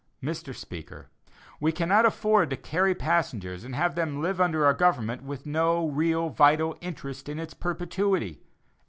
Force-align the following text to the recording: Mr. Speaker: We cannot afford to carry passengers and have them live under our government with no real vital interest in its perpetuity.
Mr. 0.23 0.51
Speaker: 0.51 1.11
We 1.59 1.71
cannot 1.71 2.07
afford 2.07 2.49
to 2.49 2.57
carry 2.57 2.95
passengers 2.95 3.63
and 3.63 3.75
have 3.75 3.93
them 3.93 4.19
live 4.19 4.41
under 4.41 4.65
our 4.65 4.73
government 4.73 5.21
with 5.21 5.45
no 5.45 5.85
real 5.85 6.29
vital 6.29 6.75
interest 6.81 7.29
in 7.29 7.37
its 7.37 7.53
perpetuity. 7.53 8.41